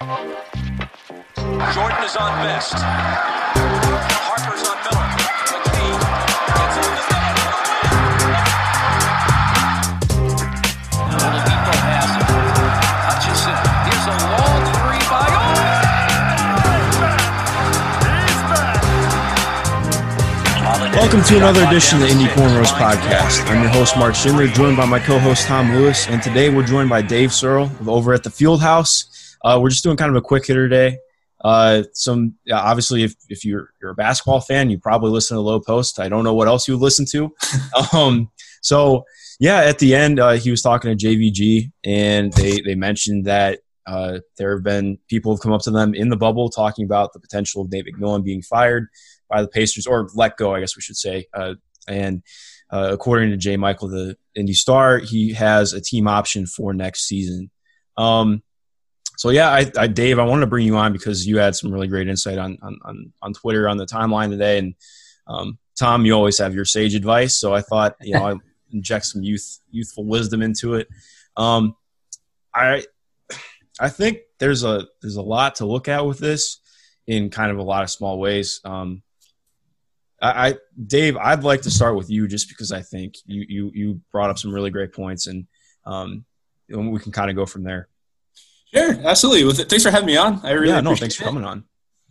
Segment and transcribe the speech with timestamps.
[0.00, 0.16] Jordan
[2.04, 2.72] is on best.
[4.24, 5.04] Harper's on Miller.
[5.44, 5.92] McKee
[6.56, 7.52] gets it the middle.
[11.04, 13.60] Oladipo has it.
[13.84, 15.28] Here's a long three by
[20.96, 23.46] Welcome to another edition of the Indy Cornrows Podcast.
[23.50, 26.88] I'm your host, Mark Schindler, joined by my co-host, Tom Lewis, and today we're joined
[26.88, 29.09] by Dave Searle of over at the Field House.
[29.42, 30.98] Uh, we're just doing kind of a quick hitter today.
[31.42, 35.60] Uh, some obviously, if, if you're you're a basketball fan, you probably listen to Low
[35.60, 35.98] Post.
[35.98, 37.34] I don't know what else you would listen to.
[37.92, 38.30] um,
[38.60, 39.04] so
[39.38, 43.60] yeah, at the end, uh, he was talking to JVG, and they they mentioned that
[43.86, 47.12] uh, there have been people have come up to them in the bubble talking about
[47.12, 48.88] the potential of Nate McMillan being fired
[49.28, 51.26] by the Pacers or let go, I guess we should say.
[51.32, 51.54] Uh,
[51.88, 52.22] and
[52.70, 53.56] uh, according to J.
[53.56, 57.50] Michael, the Indy Star, he has a team option for next season.
[57.96, 58.42] Um,
[59.20, 61.70] so yeah, I, I, Dave, I wanted to bring you on because you had some
[61.70, 64.74] really great insight on on on, on Twitter on the timeline today, and
[65.26, 67.36] um, Tom, you always have your sage advice.
[67.36, 68.34] So I thought you know I
[68.72, 70.88] inject some youth youthful wisdom into it.
[71.36, 71.76] Um,
[72.54, 72.84] I
[73.78, 76.58] I think there's a there's a lot to look at with this
[77.06, 78.62] in kind of a lot of small ways.
[78.64, 79.02] Um,
[80.22, 80.54] I, I,
[80.86, 84.30] Dave, I'd like to start with you just because I think you you you brought
[84.30, 85.46] up some really great points and
[85.84, 86.24] um,
[86.70, 87.90] we can kind of go from there.
[88.74, 89.44] Sure, absolutely.
[89.44, 90.40] Well, thanks for having me on.
[90.44, 91.64] I really yeah, no, thanks for coming on.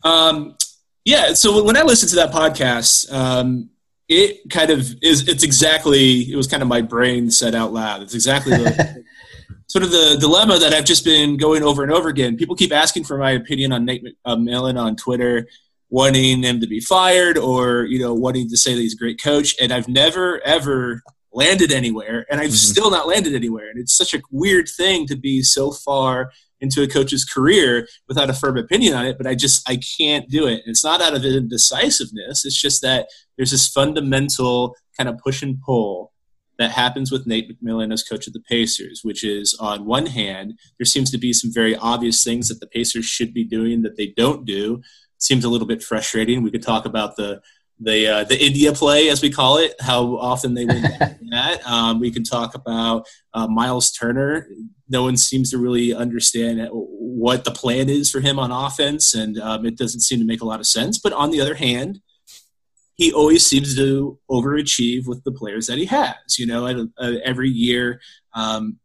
[0.03, 0.57] Um,
[1.05, 3.69] yeah, so when I listened to that podcast, um,
[4.07, 5.27] it kind of is.
[5.27, 6.21] It's exactly.
[6.31, 8.02] It was kind of my brain said out loud.
[8.02, 9.03] It's exactly the
[9.67, 12.35] sort of the dilemma that I've just been going over and over again.
[12.35, 15.47] People keep asking for my opinion on Nate McMillan on Twitter
[15.89, 19.21] wanting him to be fired or you know wanting to say that he's a great
[19.21, 21.02] coach and i've never ever
[21.33, 22.55] landed anywhere and i've mm-hmm.
[22.55, 26.81] still not landed anywhere and it's such a weird thing to be so far into
[26.81, 30.47] a coach's career without a firm opinion on it but i just i can't do
[30.47, 30.61] it.
[30.65, 32.45] It's not out of indecisiveness.
[32.45, 33.07] It's just that
[33.38, 36.11] there's this fundamental kind of push and pull
[36.58, 40.59] that happens with Nate McMillan as coach of the Pacers, which is on one hand,
[40.77, 43.95] there seems to be some very obvious things that the Pacers should be doing that
[43.95, 44.81] they don't do.
[45.17, 46.43] Seems a little bit frustrating.
[46.43, 47.42] We could talk about the
[47.80, 50.82] the uh, the India play, as we call it, how often they win
[51.32, 51.62] that.
[51.66, 54.48] Um, we can talk about uh, Miles Turner.
[54.90, 59.40] No one seems to really understand what the plan is for him on offense, and
[59.40, 61.00] um, it doesn't seem to make a lot of sense.
[61.00, 62.02] But on the other hand,
[62.95, 66.38] he always seems to overachieve with the players that he has.
[66.38, 66.66] You know,
[66.98, 68.02] uh, every year,
[68.34, 68.78] um,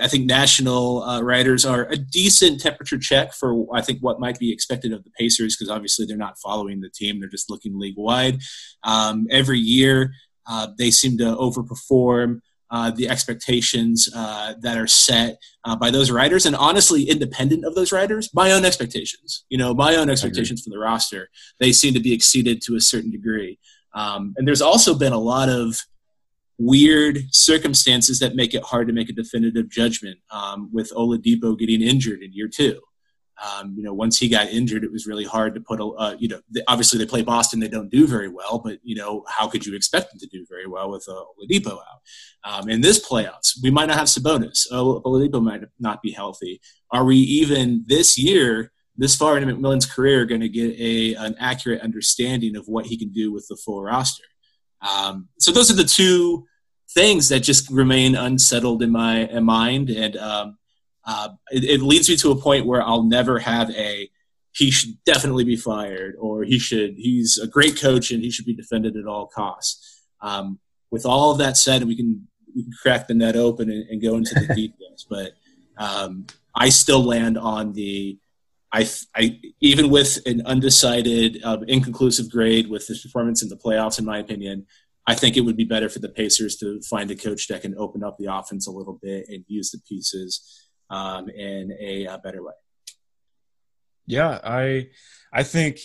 [0.00, 4.38] I think national uh, writers are a decent temperature check for I think what might
[4.38, 7.78] be expected of the Pacers because obviously they're not following the team; they're just looking
[7.78, 8.40] league wide.
[8.82, 10.12] Um, every year,
[10.46, 12.40] uh, they seem to overperform
[12.70, 17.74] uh, the expectations uh, that are set uh, by those writers, and honestly, independent of
[17.74, 19.44] those writers, my own expectations.
[19.48, 21.30] You know, my own expectations for the roster,
[21.60, 23.58] they seem to be exceeded to a certain degree.
[23.94, 25.78] Um, and there's also been a lot of
[26.58, 30.18] weird circumstances that make it hard to make a definitive judgment.
[30.30, 32.80] Um, with Oladipo getting injured in year two,
[33.40, 36.16] um, you know, once he got injured, it was really hard to put a, uh,
[36.18, 39.46] you know, obviously they play Boston, they don't do very well, but you know, how
[39.48, 42.00] could you expect them to do very well with uh, Oladipo out?
[42.44, 44.66] Um, in this playoffs, we might not have Sabonis.
[44.72, 46.60] Oladipo might not be healthy.
[46.90, 48.72] Are we even this year?
[49.00, 52.98] This far into McMillan's career, going to get a an accurate understanding of what he
[52.98, 54.24] can do with the full roster.
[54.80, 56.47] Um, so those are the two
[56.90, 60.58] things that just remain unsettled in my in mind, and um,
[61.04, 64.10] uh, it, it, leads me to a point where I'll never have a
[64.52, 68.46] he should definitely be fired or he should he's a great coach and he should
[68.46, 70.02] be defended at all costs.
[70.20, 70.58] Um,
[70.90, 74.02] with all of that said, we can we can crack the net open and, and
[74.02, 75.32] go into the details, but
[75.76, 78.18] um, I still land on the
[78.70, 83.98] I, I, even with an undecided, uh, inconclusive grade with his performance in the playoffs,
[83.98, 84.66] in my opinion,
[85.08, 87.74] I think it would be better for the Pacers to find a coach that can
[87.78, 92.18] open up the offense a little bit and use the pieces um, in a, a,
[92.18, 92.52] better way.
[94.06, 94.88] Yeah, I,
[95.32, 95.78] I think,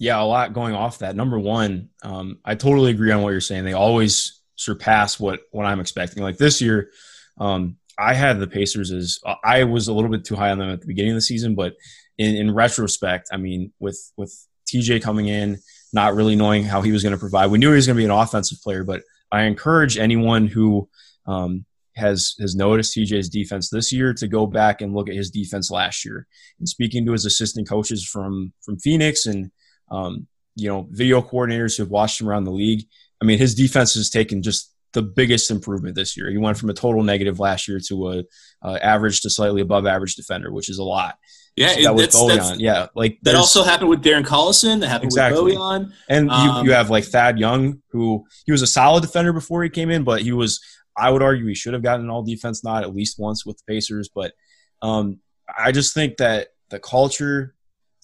[0.00, 1.14] yeah, a lot going off that.
[1.14, 3.64] Number one, um, I totally agree on what you're saying.
[3.64, 6.24] They always surpass what what I'm expecting.
[6.24, 6.90] Like this year,
[7.38, 10.70] um, I had the Pacers as I was a little bit too high on them
[10.70, 11.74] at the beginning of the season, but
[12.18, 14.34] in, in retrospect, I mean, with with
[14.66, 15.60] TJ coming in,
[15.92, 18.00] not really knowing how he was going to provide, we knew he was going to
[18.00, 18.84] be an offensive player.
[18.84, 19.02] But
[19.32, 20.88] I encourage anyone who
[21.26, 21.64] um,
[21.96, 25.70] has has noticed TJ's defense this year to go back and look at his defense
[25.70, 26.26] last year.
[26.58, 29.50] And speaking to his assistant coaches from from Phoenix and
[29.90, 30.26] um,
[30.56, 32.84] you know video coordinators who've watched him around the league,
[33.20, 36.30] I mean his defense has taken just the biggest improvement this year.
[36.30, 38.24] He went from a total negative last year to a
[38.62, 41.16] uh, average to slightly above average defender, which is a lot.
[41.56, 42.56] Yeah, that was Bojan.
[42.58, 44.80] Yeah, like that also happened with Darren Collison.
[44.80, 45.42] That happened exactly.
[45.42, 45.92] with Bojan.
[46.08, 49.62] And um, you, you have like Thad Young, who he was a solid defender before
[49.62, 50.60] he came in, but he was.
[50.96, 53.58] I would argue he should have gotten an all defense nod at least once with
[53.58, 54.10] the Pacers.
[54.12, 54.32] But
[54.82, 55.20] um,
[55.56, 57.54] I just think that the culture,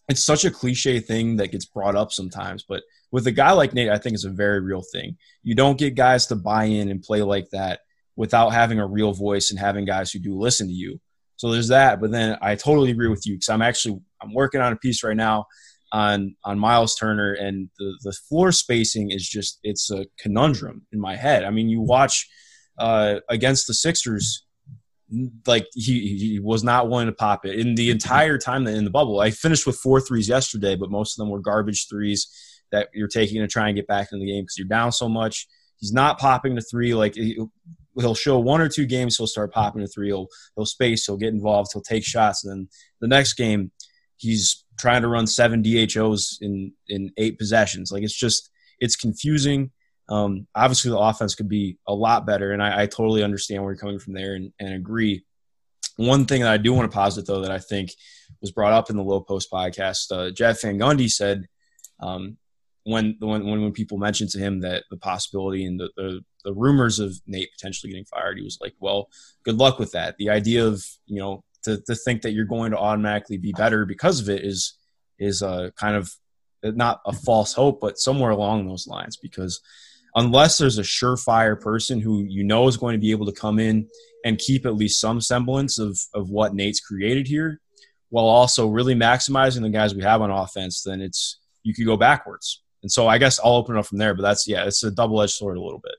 [0.09, 3.75] it's such a cliche thing that gets brought up sometimes, but with a guy like
[3.75, 5.17] Nate, I think it's a very real thing.
[5.43, 7.81] You don't get guys to buy in and play like that
[8.17, 11.01] without having a real voice and having guys who do listen to you.
[11.37, 12.01] So there's that.
[12.01, 15.05] But then I totally agree with you because I'm actually I'm working on a piece
[15.05, 15.47] right now
[15.93, 21.01] on on Miles Turner and the the floor spacing is just it's a conundrum in
[21.01, 21.45] my head.
[21.45, 22.29] I mean, you watch
[22.79, 24.45] uh, against the Sixers,
[25.47, 28.91] like he he was not willing to pop it in the entire time in the
[28.91, 29.21] bubble.
[29.21, 32.29] I finished with four threes yesterday, but most of them were garbage threes
[32.73, 35.09] that you're taking to try and get back in the game because you're down so
[35.09, 35.47] much.
[35.79, 37.15] He's not popping the three like
[37.99, 40.09] he'll show one or two games he'll start popping the three.
[40.09, 41.07] He'll he'll space.
[41.07, 41.71] He'll get involved.
[41.73, 42.45] He'll take shots.
[42.45, 42.69] And then
[43.01, 43.71] the next game,
[44.17, 47.91] he's trying to run seven DHOs in in eight possessions.
[47.91, 48.51] Like it's just
[48.81, 49.71] it's confusing.
[50.09, 53.73] Um, obviously, the offense could be a lot better, and I, I totally understand where
[53.73, 55.25] you're coming from there and, and agree.
[55.97, 57.91] One thing that I do want to posit, though, that I think
[58.41, 61.49] was brought up in the Low Post podcast, uh, Jeff Van Gundy said
[62.01, 62.37] um,
[62.85, 67.01] when when when people mentioned to him that the possibility and the, the, the rumors
[67.01, 69.11] of Nate potentially getting fired, he was like, "Well,
[69.43, 72.71] good luck with that." The idea of you know to, to think that you're going
[72.71, 74.79] to automatically be better because of it is
[75.19, 76.11] is a kind of
[76.63, 79.17] not a false hope, but somewhere along those lines.
[79.17, 79.61] Because
[80.15, 83.59] unless there's a surefire person who you know is going to be able to come
[83.59, 83.89] in
[84.25, 87.61] and keep at least some semblance of of what Nate's created here,
[88.11, 91.97] while also really maximizing the guys we have on offense, then it's you could go
[91.97, 92.63] backwards.
[92.83, 94.15] And so I guess I'll open it up from there.
[94.15, 95.97] But that's yeah, it's a double edged sword a little bit.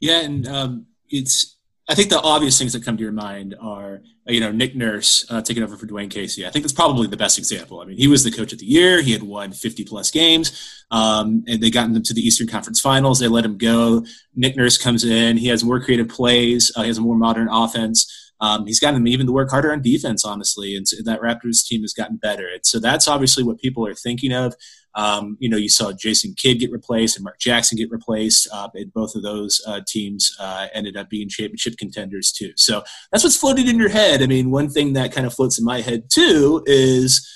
[0.00, 1.56] Yeah, and um, it's
[1.88, 5.24] I think the obvious things that come to your mind are you know Nick Nurse
[5.30, 6.46] uh, taking over for Dwayne Casey.
[6.46, 7.80] I think that's probably the best example.
[7.80, 9.02] I mean, he was the coach of the year.
[9.02, 12.80] He had won 50 plus games, um, and they got them to the Eastern Conference
[12.80, 13.20] Finals.
[13.20, 14.04] They let him go.
[14.34, 15.36] Nick Nurse comes in.
[15.36, 16.72] He has more creative plays.
[16.76, 18.12] Uh, he has a more modern offense.
[18.40, 21.82] Um, he's gotten them even to work harder on defense, honestly, and that Raptors team
[21.82, 22.48] has gotten better.
[22.48, 24.54] And so that's obviously what people are thinking of.
[24.96, 28.48] Um, you know, you saw Jason Kidd get replaced and Mark Jackson get replaced.
[28.52, 32.52] Uh, and both of those uh, teams uh, ended up being championship contenders too.
[32.56, 32.82] So
[33.12, 34.22] that's what's floated in your head.
[34.22, 37.28] I mean, one thing that kind of floats in my head too is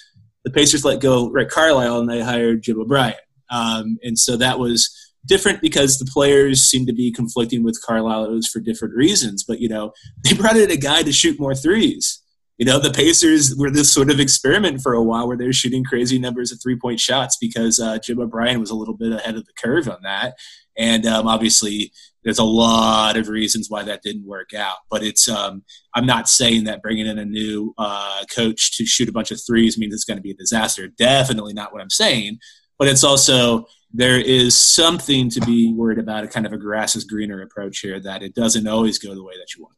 [0.45, 3.15] the Pacers let go Rick Carlisle and they hired Jim O'Brien.
[3.51, 4.91] Um, and so that was
[5.27, 8.25] different because the players seemed to be conflicting with Carlisle.
[8.25, 9.93] It was for different reasons, but you know,
[10.25, 12.23] they brought in a guy to shoot more threes
[12.61, 15.53] you know, the Pacers were this sort of experiment for a while where they were
[15.53, 19.13] shooting crazy numbers of three point shots because uh, Jim O'Brien was a little bit
[19.13, 20.35] ahead of the curve on that.
[20.77, 21.91] And um, obviously,
[22.23, 24.77] there's a lot of reasons why that didn't work out.
[24.91, 25.65] But it's um,
[25.95, 29.41] I'm not saying that bringing in a new uh, coach to shoot a bunch of
[29.43, 30.87] threes means it's going to be a disaster.
[30.87, 32.41] Definitely not what I'm saying.
[32.79, 36.95] But it's also there is something to be worried about a kind of a grass
[36.95, 39.77] is greener approach here that it doesn't always go the way that you want.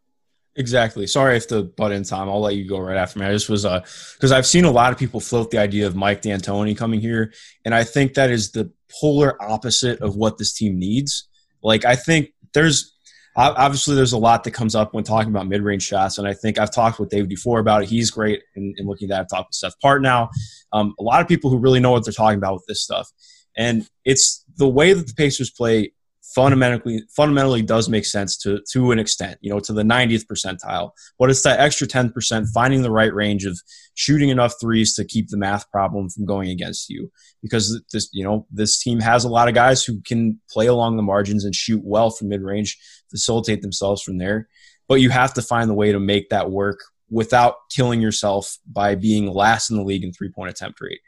[0.54, 1.06] Exactly.
[1.06, 2.28] Sorry if the butt in time.
[2.28, 3.25] I'll let you go right after me.
[3.25, 3.81] I just was uh
[4.14, 7.32] because I've seen a lot of people float the idea of Mike D'Antoni coming here,
[7.64, 8.70] and I think that is the
[9.00, 11.28] polar opposite of what this team needs.
[11.62, 12.93] Like I think there's
[13.34, 16.58] obviously there's a lot that comes up when talking about mid-range shots, and I think
[16.58, 17.88] I've talked with Dave before about it.
[17.88, 19.20] He's great in, in looking at that.
[19.20, 20.28] I've talked with Seth Partnow.
[20.75, 23.09] Um, a lot of people who really know what they're talking about with this stuff,
[23.56, 25.92] and it's the way that the Pacers play
[26.35, 30.91] fundamentally fundamentally does make sense to to an extent, you know, to the 90th percentile.
[31.19, 33.59] But it's that extra 10% finding the right range of
[33.95, 37.11] shooting enough threes to keep the math problem from going against you.
[37.43, 40.97] Because this, you know, this team has a lot of guys who can play along
[40.97, 42.79] the margins and shoot well from mid range,
[43.11, 44.49] facilitate themselves from there.
[44.89, 48.95] But you have to find the way to make that work without killing yourself by
[48.95, 51.01] being last in the league in three point attempt rate.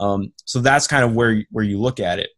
[0.00, 2.30] Um, so that's kind of where where you look at it.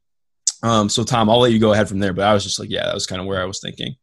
[0.65, 2.15] Um, so Tom, I'll let you go ahead from there.
[2.15, 3.97] But I was just like, yeah, that was kind of where I was thinking.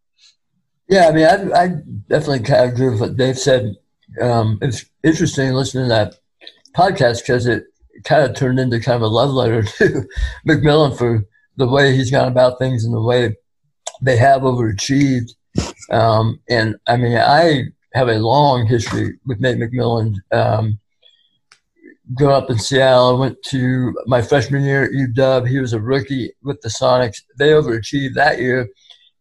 [0.87, 1.67] Yeah, I mean, I, I
[2.07, 3.75] definitely kind of agree with what Dave said.
[4.21, 6.15] Um, it's interesting listening to that
[6.75, 7.63] podcast because it
[8.03, 10.07] kind of turned into kind of a love letter to
[10.47, 11.25] McMillan for
[11.57, 13.35] the way he's gone about things and the way
[14.03, 15.31] they have overachieved.
[15.89, 17.63] Um, and I mean, I
[17.93, 20.15] have a long history with Nate McMillan.
[20.31, 20.79] Um,
[22.15, 23.15] grew up in Seattle.
[23.15, 25.47] I went to my freshman year at UW.
[25.47, 27.21] He was a rookie with the Sonics.
[27.37, 28.69] They overachieved that year,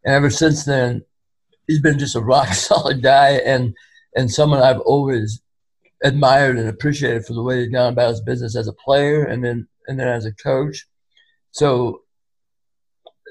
[0.05, 1.03] and ever since then,
[1.67, 3.75] he's been just a rock solid guy and
[4.17, 5.41] and someone I've always
[6.03, 9.45] admired and appreciated for the way he's gone about his business as a player and
[9.45, 10.87] then and then as a coach.
[11.53, 12.03] So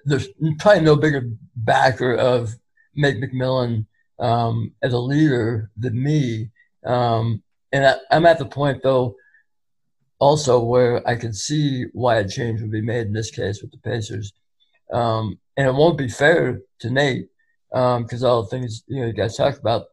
[0.06, 0.28] there's
[0.60, 2.54] probably no bigger backer of
[2.96, 3.86] Mike McMillan
[4.20, 6.50] um, as a leader than me.
[6.86, 9.16] Um, and I, I'm at the point though,
[10.20, 13.72] also where I can see why a change would be made in this case with
[13.72, 14.34] the Pacers.
[14.92, 17.30] Um, and it won't be fair to Nate
[17.70, 19.86] because um, all the things you know you guys talked about,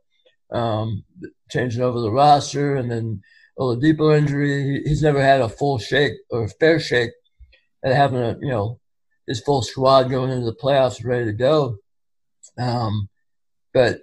[0.51, 1.05] um,
[1.51, 3.23] changing over the roster and then
[3.59, 4.83] Oladipo injury.
[4.85, 7.13] He's never had a full shake or fair shake
[7.83, 8.81] and having a you know
[9.27, 11.79] his full squad going into the playoffs ready to go.
[12.59, 13.09] Um,
[13.75, 14.01] but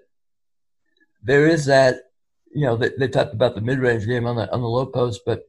[1.24, 1.96] there is that
[2.54, 4.86] you know they, they talked about the mid range game on the on the low
[4.86, 5.44] post, but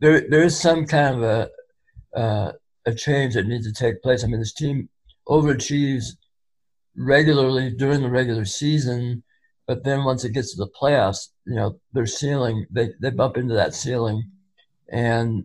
[0.00, 2.52] there there is some kind of a uh,
[2.86, 4.24] a change that needs to take place.
[4.24, 4.88] I mean, this team
[5.28, 6.16] overachieves
[6.96, 9.22] regularly during the regular season,
[9.66, 13.36] but then once it gets to the playoffs, you know, their ceiling they they bump
[13.36, 14.30] into that ceiling,
[14.88, 15.44] and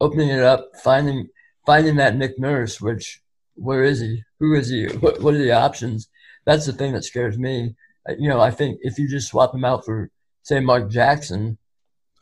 [0.00, 1.28] opening it up, finding
[1.66, 3.20] finding that Nick Nurse, which
[3.54, 4.22] where is he?
[4.38, 4.86] Who is he?
[5.00, 6.08] What, what are the options?
[6.46, 7.74] That's the thing that scares me.
[8.18, 10.10] You know, I think if you just swap him out for
[10.42, 11.58] say Mark Jackson,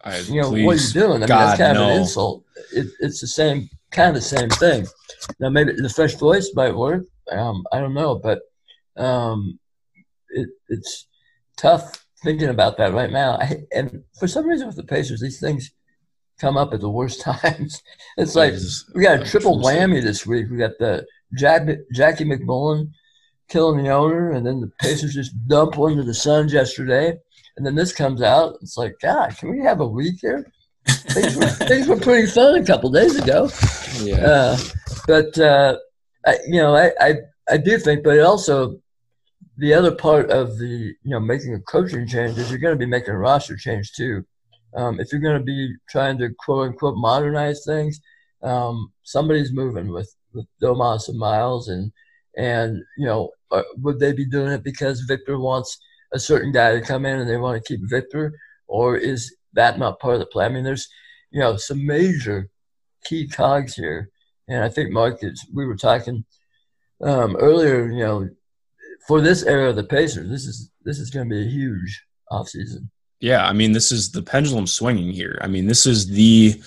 [0.03, 1.11] I, you know, what are you doing?
[1.11, 1.85] I mean, God, that's kind no.
[1.85, 2.45] of an insult.
[2.73, 4.87] It, it's the same, kind of same thing.
[5.41, 7.05] Now, maybe the fresh voice might work.
[7.31, 8.41] Um, I don't know, but
[8.97, 9.59] um,
[10.31, 11.07] it, it's
[11.57, 13.39] tough thinking about that right now.
[13.39, 15.73] I, and for some reason, with the Pacers, these things
[16.39, 17.83] come up at the worst times.
[18.17, 18.55] It's like
[18.95, 20.47] we got a triple whammy this week.
[20.51, 22.93] We got the Jack, Jackie MacMullan
[23.49, 27.19] killing the owner, and then the Pacers just dump one to the Suns yesterday.
[27.57, 28.57] And then this comes out.
[28.63, 30.47] It's like, God, can we have a week here?
[30.87, 33.51] things, were, things were pretty fun a couple days ago.
[34.01, 34.25] Yeah.
[34.25, 34.59] Uh,
[35.07, 35.77] but, uh,
[36.27, 37.15] I, you know, I, I,
[37.51, 38.79] I do think, but also
[39.57, 42.79] the other part of the, you know, making a coaching change is you're going to
[42.79, 44.25] be making a roster change too.
[44.77, 48.01] Um, if you're going to be trying to quote unquote modernize things,
[48.43, 51.91] um, somebody's moving with, with Domas and Miles and,
[52.39, 55.79] and, you know, uh, would they be doing it because Victor wants–
[56.13, 58.33] a certain guy to come in and they want to keep Victor,
[58.67, 60.51] or is that not part of the plan?
[60.51, 60.89] I mean, there's
[61.31, 62.49] you know some major
[63.05, 64.11] key cogs here,
[64.49, 66.25] and I think Mark, is, we were talking
[67.03, 67.91] um, earlier.
[67.91, 68.29] You know,
[69.07, 72.05] for this era of the Pacers, this is this is going to be a huge
[72.31, 72.89] offseason.
[73.21, 75.39] Yeah, I mean, this is the pendulum swinging here.
[75.43, 76.61] I mean, this is the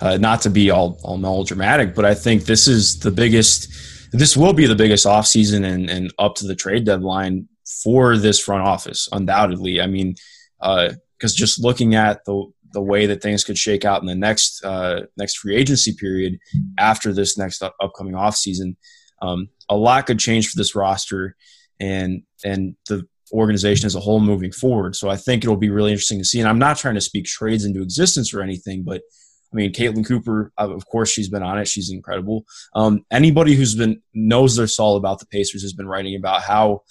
[0.00, 3.96] uh, not to be all all melodramatic, but I think this is the biggest.
[4.12, 7.48] This will be the biggest offseason and, and up to the trade deadline
[7.82, 9.80] for this front office, undoubtedly.
[9.80, 10.14] I mean,
[10.58, 10.92] because
[11.24, 14.64] uh, just looking at the the way that things could shake out in the next
[14.64, 16.38] uh, next free agency period
[16.78, 18.76] after this next up- upcoming offseason,
[19.22, 21.36] um, a lot could change for this roster
[21.80, 24.96] and and the organization as a whole moving forward.
[24.96, 26.40] So I think it'll be really interesting to see.
[26.40, 29.02] And I'm not trying to speak trades into existence or anything, but
[29.52, 31.68] I mean, Caitlin Cooper, of course, she's been on it.
[31.68, 32.44] She's incredible.
[32.74, 36.82] Um, anybody who's been knows their soul about the Pacers has been writing about how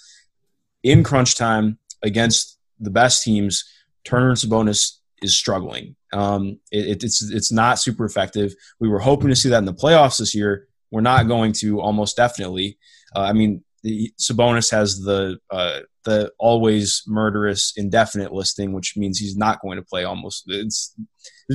[0.82, 3.64] in crunch time against the best teams,
[4.04, 5.96] Turner and Sabonis is struggling.
[6.12, 8.54] Um, it, it's it's not super effective.
[8.80, 10.66] We were hoping to see that in the playoffs this year.
[10.90, 12.78] We're not going to almost definitely.
[13.14, 19.18] Uh, I mean, the, Sabonis has the uh, the always murderous indefinite listing, which means
[19.18, 20.04] he's not going to play.
[20.04, 20.94] Almost, it's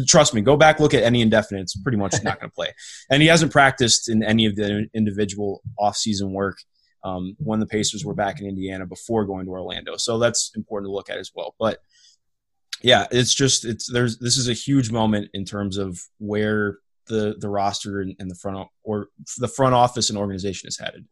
[0.08, 0.42] trust me.
[0.42, 1.62] Go back, look at any indefinite.
[1.62, 2.74] It's pretty much not going to play,
[3.12, 6.58] and he hasn't practiced in any of the individual off-season work
[7.04, 9.98] um, when the Pacers were back in Indiana before going to Orlando.
[9.98, 11.56] So that's important to look at as well.
[11.60, 11.80] But
[12.82, 17.36] yeah, it's just it's there's this is a huge moment in terms of where the
[17.40, 19.08] the roster and, and the front or
[19.38, 21.06] the front office and organization is headed.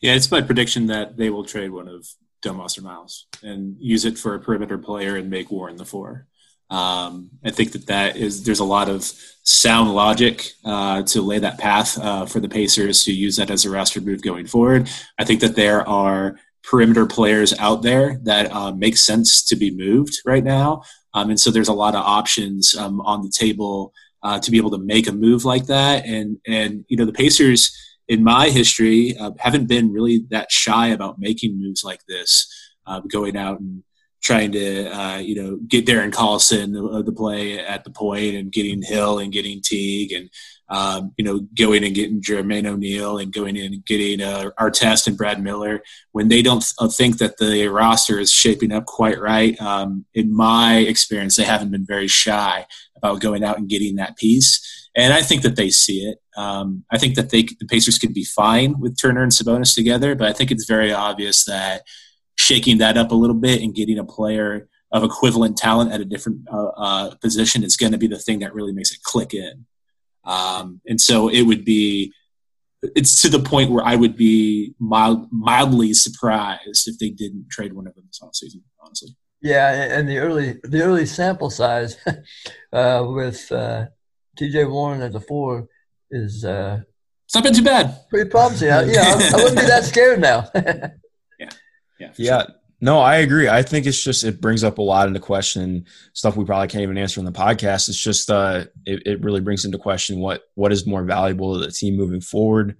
[0.00, 2.06] Yeah, it's my prediction that they will trade one of
[2.44, 6.26] Domas or Miles and use it for a perimeter player and make Warren the four.
[6.70, 9.12] Um, I think that that is there's a lot of
[9.44, 13.64] sound logic uh, to lay that path uh, for the Pacers to use that as
[13.64, 14.90] a roster move going forward.
[15.18, 19.70] I think that there are perimeter players out there that uh, make sense to be
[19.70, 20.82] moved right now,
[21.14, 23.92] um, and so there's a lot of options um, on the table
[24.22, 26.04] uh, to be able to make a move like that.
[26.04, 27.70] And and you know the Pacers
[28.08, 32.46] in my history uh, haven't been really that shy about making moves like this,
[32.86, 33.84] uh, going out and
[34.26, 38.50] trying to uh, you know get Darren Collison the, the play at the point and
[38.50, 40.28] getting Hill and getting Teague and
[40.68, 45.06] um, you know going and getting Jermaine O'Neal and going in and getting uh, Artest
[45.06, 45.80] and Brad Miller
[46.10, 49.58] when they don't th- uh, think that the roster is shaping up quite right.
[49.60, 52.66] Um, in my experience, they haven't been very shy
[52.96, 54.90] about going out and getting that piece.
[54.96, 56.18] And I think that they see it.
[56.36, 60.14] Um, I think that they, the Pacers could be fine with Turner and Sabonis together,
[60.14, 61.82] but I think it's very obvious that
[62.46, 66.04] shaking that up a little bit and getting a player of equivalent talent at a
[66.04, 69.34] different uh, uh, position is going to be the thing that really makes it click
[69.34, 69.66] in.
[70.24, 72.12] Um, and so it would be
[72.94, 77.72] it's to the point where I would be mild, mildly surprised if they didn't trade
[77.72, 79.16] one of them this offseason, honestly.
[79.42, 81.96] Yeah, and the early the early sample size
[82.72, 83.86] uh, with uh,
[84.36, 84.64] T.J.
[84.64, 85.68] Warren at the four
[86.10, 86.80] is uh,
[87.24, 88.08] it's not been too bad.
[88.08, 88.68] Pretty promising.
[88.68, 90.48] Yeah, I, I wouldn't be that scared now.
[91.98, 92.42] yeah, yeah.
[92.42, 92.54] Sure.
[92.80, 93.48] No, I agree.
[93.48, 96.82] I think it's just it brings up a lot into question stuff we probably can't
[96.82, 97.88] even answer in the podcast.
[97.88, 101.64] It's just uh, it, it really brings into question what what is more valuable to
[101.64, 102.76] the team moving forward.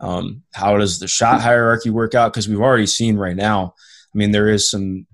[0.00, 2.32] Um, how does the shot hierarchy work out?
[2.32, 3.74] Because we've already seen right now.
[4.14, 5.06] I mean, there is some.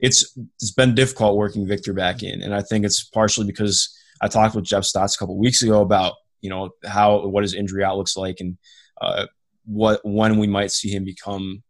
[0.00, 4.28] It's it's been difficult working Victor back in, and I think it's partially because I
[4.28, 7.84] talked with Jeff Stotts a couple weeks ago about you know how what his injury
[7.84, 8.56] out looks like and
[9.00, 9.26] uh,
[9.66, 11.62] what when we might see him become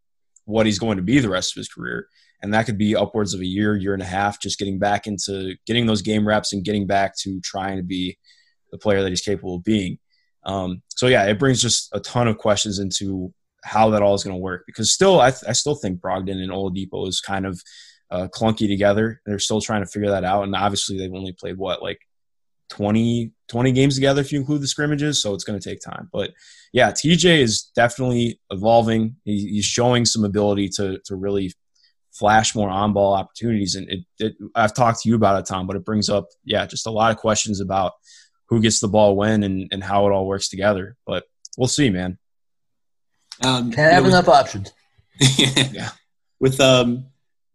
[0.44, 2.08] what he's going to be the rest of his career.
[2.42, 5.06] And that could be upwards of a year, year and a half, just getting back
[5.06, 8.18] into getting those game reps and getting back to trying to be
[8.70, 9.98] the player that he's capable of being.
[10.44, 13.32] Um, so yeah, it brings just a ton of questions into
[13.64, 16.42] how that all is going to work because still, I, th- I, still think Brogdon
[16.42, 17.62] and Oladipo is kind of
[18.10, 19.22] uh, clunky together.
[19.24, 22.00] They're still trying to figure that out, and obviously they've only played what like
[22.70, 25.20] 20, 20 games together if you include the scrimmages.
[25.20, 26.08] So it's going to take time.
[26.12, 26.32] But
[26.72, 29.16] yeah, TJ is definitely evolving.
[29.24, 31.52] He, he's showing some ability to to really
[32.12, 33.74] flash more on ball opportunities.
[33.74, 36.66] And it, it, I've talked to you about it, Tom, but it brings up yeah
[36.66, 37.92] just a lot of questions about
[38.48, 40.96] who gets the ball when and, and how it all works together.
[41.06, 41.24] But
[41.58, 42.18] we'll see, man.
[43.42, 44.72] Um, Can't have enough options.
[45.38, 45.90] yeah.
[46.40, 47.06] With um,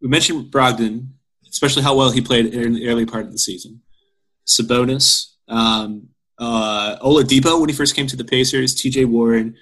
[0.01, 1.10] we mentioned Brogdon,
[1.50, 3.81] especially how well he played in the early part of the season.
[4.46, 9.06] Sabonis, um, uh, Oladipo when he first came to the Pacers, T.J.
[9.06, 9.56] Warren,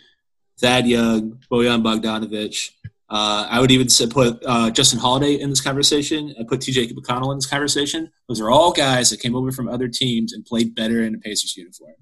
[0.60, 2.72] Thad Young, Bojan Bogdanovic.
[3.10, 6.36] Uh, I would even put uh, Justin Holiday in this conversation.
[6.39, 6.89] I put T.J.
[6.89, 8.12] McConnell in this conversation.
[8.27, 11.17] Those are all guys that came over from other teams and played better in a
[11.17, 11.96] Pacers uniform.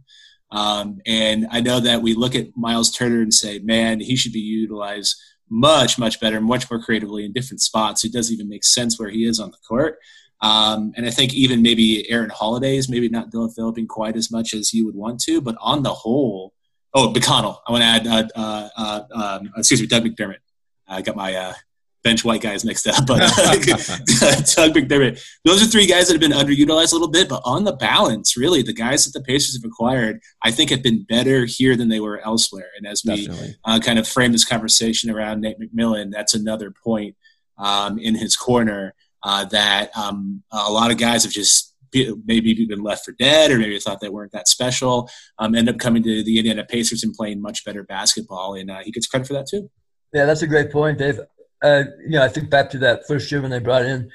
[0.52, 4.34] Um, and I know that we look at Miles Turner and say, man, he should
[4.34, 5.16] be utilized
[5.50, 8.04] much, much better, much more creatively in different spots.
[8.04, 9.98] It doesn't even make sense where he is on the court.
[10.42, 14.54] Um, and I think even maybe Aaron Holiday is maybe not developing quite as much
[14.54, 16.54] as you would want to, but on the whole,
[16.94, 17.58] oh, McConnell.
[17.68, 20.38] I want to add, uh, uh, uh, um, excuse me, Doug McDermott.
[20.88, 21.54] I got my uh,
[22.04, 23.18] bench white guys mixed up, but
[24.56, 25.22] Doug McDermott.
[25.46, 28.38] Those are three guys that have been underutilized a little bit, but on the balance,
[28.38, 31.90] really, the guys that the Pacers have acquired, I think, have been better here than
[31.90, 32.70] they were elsewhere.
[32.78, 33.28] And as we
[33.64, 37.16] uh, kind of frame this conversation around Nate McMillan, that's another point
[37.58, 38.94] um, in his corner
[39.26, 41.76] uh, that um, a lot of guys have just
[42.26, 45.10] maybe been left for dead or maybe thought they weren't that special
[45.40, 48.54] um, end up coming to the indiana pacers and playing much better basketball.
[48.54, 49.70] And uh, he gets credit for that too.
[50.14, 51.20] Yeah that's a great point dave.
[51.64, 54.10] Uh, you know i think back to that first year when they brought in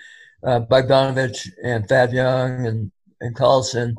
[0.47, 3.95] uh, Bogdanovic and Thad Young and, and Collison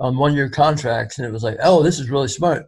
[0.00, 1.18] on one year contracts.
[1.18, 2.66] And it was like oh this is really smart.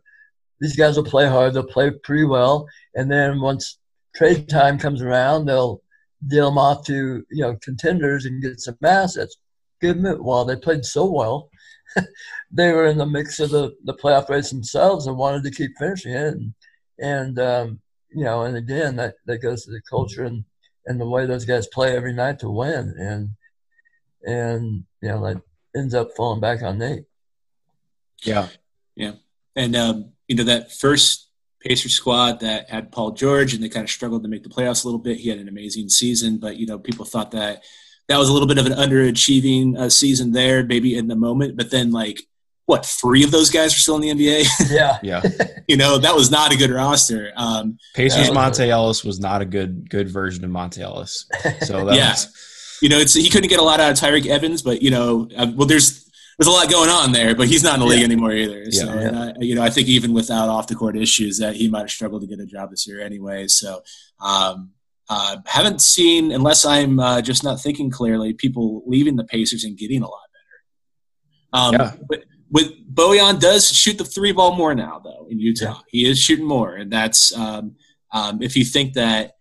[0.60, 1.54] These guys will play hard.
[1.54, 2.68] They'll play pretty well.
[2.94, 3.78] And then once
[4.14, 5.82] trade time comes around they'll
[6.26, 9.36] deal them off to you know contenders and get some assets.
[9.80, 11.50] Give them while they played so well,
[12.50, 15.72] they were in the mix of the, the playoff race themselves and wanted to keep
[15.78, 16.34] finishing it.
[16.34, 16.54] And,
[16.98, 17.80] and um,
[18.10, 20.44] you know, and again, that, that goes to the culture and,
[20.86, 22.94] and the way those guys play every night to win.
[22.98, 23.30] And
[24.22, 25.42] and you know, that
[25.74, 27.04] ends up falling back on Nate.
[28.22, 28.48] Yeah,
[28.96, 29.12] yeah,
[29.56, 31.29] and um, you know that first
[31.60, 34.84] Pacer squad that had Paul George, and they kind of struggled to make the playoffs
[34.84, 35.18] a little bit.
[35.18, 37.62] He had an amazing season, but you know people thought that
[38.08, 41.56] that was a little bit of an underachieving uh, season there, maybe in the moment.
[41.56, 42.22] But then, like,
[42.66, 44.46] what three of those guys are still in the NBA?
[44.70, 45.22] Yeah, yeah.
[45.68, 47.32] you know that was not a good roster.
[47.36, 51.26] Um, Pacers Monta Ellis was not a good good version of Monta Ellis.
[51.62, 52.10] So yeah.
[52.10, 52.78] Was...
[52.82, 55.28] You know, it's he couldn't get a lot out of Tyreke Evans, but you know,
[55.36, 56.09] uh, well, there's
[56.40, 58.06] there's a lot going on there, but he's not in the league yeah.
[58.06, 58.70] anymore either.
[58.70, 59.24] So, yeah, yeah.
[59.24, 61.90] I, you know, I think even without off the court issues, that he might have
[61.90, 63.46] struggled to get a job this year anyway.
[63.46, 63.82] So,
[64.22, 64.70] um,
[65.10, 69.76] uh, haven't seen, unless I'm uh, just not thinking clearly, people leaving the Pacers and
[69.76, 70.22] getting a lot
[71.52, 71.62] better.
[71.62, 72.04] Um, yeah.
[72.08, 76.18] But with Bojan does shoot the three ball more now, though in Utah, he is
[76.18, 77.76] shooting more, and that's um,
[78.12, 79.32] um, if you think that,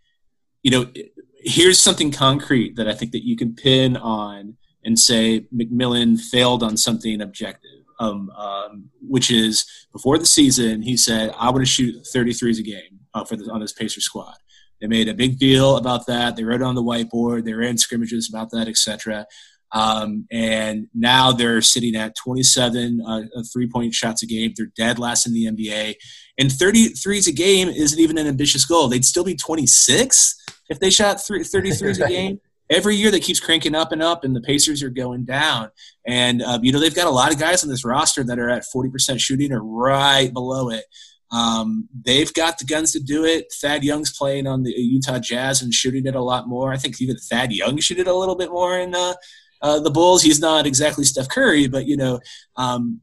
[0.64, 0.92] you know,
[1.38, 6.64] here's something concrete that I think that you can pin on and say McMillan failed
[6.64, 11.72] on something objective, um, um, which is before the season, he said, I want to
[11.72, 14.36] shoot 33s a game uh, for the, on this Pacer squad.
[14.80, 16.36] They made a big deal about that.
[16.36, 17.44] They wrote it on the whiteboard.
[17.44, 19.26] They ran scrimmages about that, etc.
[19.72, 24.54] Um, and now they're sitting at 27 uh, three point shots a game.
[24.56, 25.96] They're dead last in the NBA.
[26.40, 28.88] And 33s a game isn't even an ambitious goal.
[28.88, 30.36] They'd still be 26
[30.70, 32.40] if they shot three, 33s a game
[32.70, 35.72] every year that keeps cranking up and up, and the Pacers are going down.
[36.06, 38.50] And uh, you know they've got a lot of guys on this roster that are
[38.50, 40.86] at forty percent shooting or right below it.
[41.32, 43.54] Um, they've got the guns to do it.
[43.62, 46.72] Thad Young's playing on the Utah Jazz and shooting it a lot more.
[46.72, 49.14] I think even Thad Young shoot it a little bit more in uh,
[49.62, 50.24] uh, the Bulls.
[50.24, 52.20] He's not exactly Steph Curry, but you know,
[52.56, 53.02] um,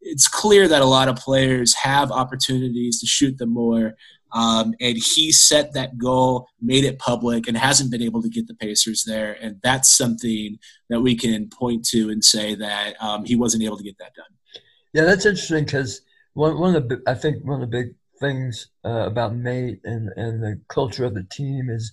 [0.00, 3.94] it's clear that a lot of players have opportunities to shoot them more.
[4.32, 8.46] Um, and he set that goal, made it public, and hasn't been able to get
[8.46, 9.36] the Pacers there.
[9.40, 10.58] And that's something
[10.90, 14.14] that we can point to and say that um, he wasn't able to get that
[14.14, 14.62] done.
[14.92, 16.02] Yeah, that's interesting because
[16.34, 20.10] one one of the I think one of the big things uh, about Nate and
[20.16, 21.92] and the culture of the team is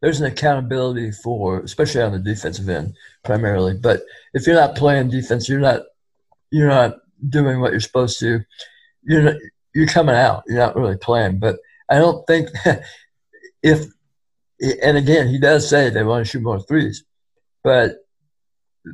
[0.00, 3.74] there's an accountability for, especially on the defensive end, primarily.
[3.74, 4.02] But
[4.34, 5.82] if you're not playing defense, you're not
[6.50, 6.96] you're not
[7.28, 8.40] doing what you're supposed to.
[9.02, 9.34] You're not,
[9.74, 10.44] you're coming out.
[10.46, 11.38] You're not really playing.
[11.38, 11.58] But
[11.90, 12.48] I don't think
[13.62, 13.86] if
[14.82, 17.04] and again he does say they want to shoot more threes,
[17.62, 17.96] but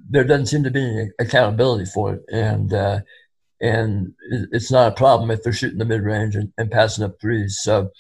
[0.09, 3.01] there doesn't seem to be any accountability for it, and uh,
[3.61, 4.15] and
[4.53, 7.59] it's not a problem if they're shooting the mid range and, and, passing up threes.
[7.61, 7.91] So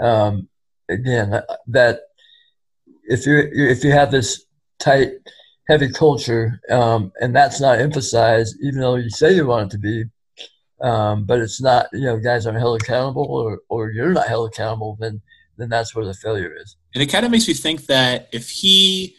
[0.00, 0.48] um,
[0.88, 2.00] again, that
[3.04, 4.44] if you if you have this
[4.78, 5.12] tight,
[5.68, 9.78] heavy culture, um, and that's not emphasized, even though you say you want it to
[9.78, 10.04] be,
[10.82, 11.86] um, but it's not.
[11.92, 15.20] You know, guys aren't held accountable, or or you're not held accountable, then
[15.56, 16.76] then that's where the failure is.
[16.94, 19.16] And it kind of makes me think that if he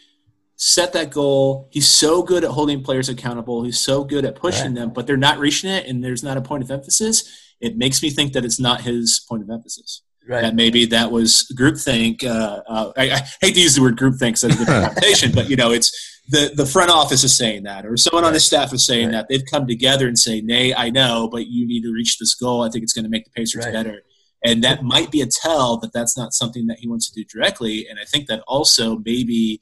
[0.62, 1.68] set that goal.
[1.72, 3.64] He's so good at holding players accountable.
[3.64, 4.74] He's so good at pushing right.
[4.76, 7.24] them, but they're not reaching it, and there's not a point of emphasis.
[7.60, 10.02] It makes me think that it's not his point of emphasis.
[10.28, 10.42] Right.
[10.42, 12.24] That maybe that was groupthink.
[12.24, 15.56] Uh, uh, I, I, hate to use the word groupthink it's a connotation, but you
[15.56, 18.28] know, it's the the front office is saying that, or someone right.
[18.28, 19.12] on his staff is saying right.
[19.12, 19.26] that.
[19.28, 22.62] They've come together and say, "Nay, I know, but you need to reach this goal.
[22.62, 24.02] I think it's going to make the Pacers better."
[24.44, 27.24] And that might be a tell that that's not something that he wants to do
[27.24, 27.86] directly.
[27.88, 29.60] And I think that also maybe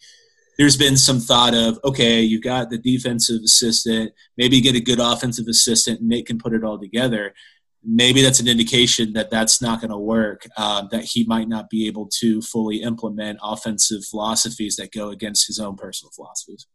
[0.56, 5.00] there's been some thought of okay, you've got the defensive assistant, maybe get a good
[5.00, 7.34] offensive assistant, and Nate can put it all together.
[7.82, 10.46] Maybe that's an indication that that's not going to work.
[10.56, 15.46] Um, that he might not be able to fully implement offensive philosophies that go against
[15.46, 16.66] his own personal philosophies.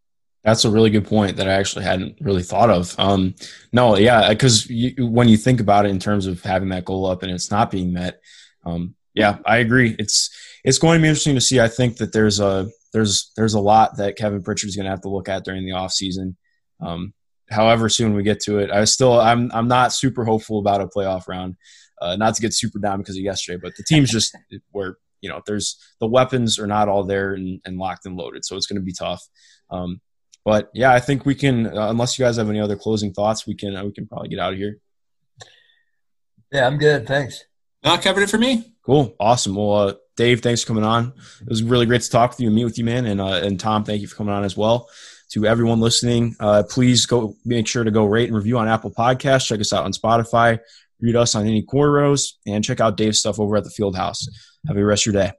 [0.43, 2.93] That's a really good point that I actually hadn't really thought of.
[2.99, 3.33] Um,
[3.73, 4.67] no, yeah, because
[4.99, 7.71] when you think about it in terms of having that goal up and it's not
[7.71, 8.19] being met,
[8.63, 9.95] um, yeah, I agree.
[9.97, 10.29] It's
[10.63, 11.59] it's going to be interesting to see.
[11.59, 14.91] I think that there's a there's there's a lot that Kevin Pritchard is going to
[14.91, 16.35] have to look at during the offseason.
[16.79, 17.13] Um,
[17.49, 20.87] however soon we get to it, I still I'm I'm not super hopeful about a
[20.87, 21.55] playoff round.
[22.01, 24.35] Uh, not to get super down because of yesterday, but the team's just
[24.71, 28.45] where you know there's the weapons are not all there and, and locked and loaded,
[28.45, 29.23] so it's going to be tough.
[29.69, 30.01] Um,
[30.43, 31.65] but yeah, I think we can.
[31.67, 34.29] Uh, unless you guys have any other closing thoughts, we can uh, we can probably
[34.29, 34.79] get out of here.
[36.51, 37.07] Yeah, I'm good.
[37.07, 37.43] Thanks.
[37.83, 38.73] Not covered it for me.
[38.85, 39.15] Cool.
[39.19, 39.55] Awesome.
[39.55, 41.13] Well, uh, Dave, thanks for coming on.
[41.41, 43.05] It was really great to talk with you and meet with you, man.
[43.05, 44.87] And uh, and Tom, thank you for coming on as well.
[45.31, 48.91] To everyone listening, uh, please go make sure to go rate and review on Apple
[48.91, 49.47] Podcasts.
[49.47, 50.59] Check us out on Spotify.
[51.01, 54.27] Read us on Indy Cornrows and check out Dave's stuff over at the Field House.
[54.67, 55.33] Have a rest of your day.